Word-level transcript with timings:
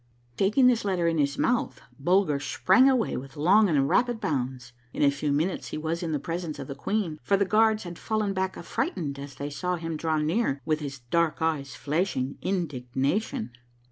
"Taking 0.37 0.65
this 0.65 0.83
letter 0.83 1.07
in 1.07 1.19
his 1.19 1.37
mouth, 1.37 1.79
Bulger 1.99 2.39
sprang 2.39 2.89
away 2.89 3.15
with 3.17 3.37
long 3.37 3.69
and 3.69 3.87
rapid 3.87 4.19
bounds. 4.19 4.73
In 4.93 5.03
a 5.03 5.11
few 5.11 5.31
minutes 5.31 5.67
he 5.67 5.77
was 5.77 6.01
in 6.01 6.11
the 6.11 6.17
presence 6.17 6.57
of 6.57 6.67
the 6.67 6.73
queen, 6.73 7.19
for 7.21 7.37
the 7.37 7.45
guards 7.45 7.83
had 7.83 7.99
fallen 7.99 8.33
back 8.33 8.57
affrighted 8.57 9.19
as 9.19 9.35
they 9.35 9.51
saw 9.51 9.75
him 9.75 9.97
draw 9.97 10.17
near 10.17 10.59
with 10.65 10.79
his 10.79 11.01
dark 11.11 11.39
eyes 11.39 11.75
flashing 11.75 12.39
indignation. 12.41 13.51